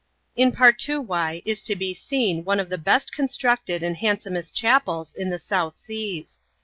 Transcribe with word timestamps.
In 0.35 0.51
Partoowye 0.51 1.43
is 1.45 1.61
to 1.61 1.75
be 1.75 1.93
seen 1.93 2.43
one 2.43 2.59
of 2.59 2.69
the 2.71 2.79
best 2.79 3.11
eonstrncted 3.15 3.83
and 3.83 3.95
handsomest 3.97 4.55
chapels 4.55 5.13
in 5.13 5.29
the 5.29 5.37
South 5.37 5.75
Seas. 5.75 6.39